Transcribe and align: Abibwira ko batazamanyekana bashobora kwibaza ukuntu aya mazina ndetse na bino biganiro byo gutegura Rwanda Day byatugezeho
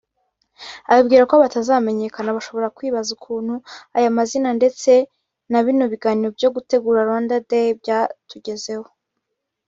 Abibwira 0.91 1.23
ko 1.29 1.35
batazamanyekana 1.43 2.35
bashobora 2.37 2.73
kwibaza 2.77 3.09
ukuntu 3.17 3.55
aya 3.97 4.09
mazina 4.17 4.49
ndetse 4.59 4.91
na 5.51 5.59
bino 5.65 5.83
biganiro 5.93 6.29
byo 6.37 6.49
gutegura 6.55 6.99
Rwanda 7.07 7.35
Day 7.49 7.67
byatugezeho 7.81 8.87